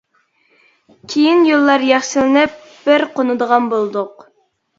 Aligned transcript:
كېيىن 1.11 1.43
يوللار 1.49 1.85
ياخشىلىنىپ 1.89 2.57
بىر 2.89 3.07
قونىدىغان 3.19 3.71
بولدۇق. 3.77 4.27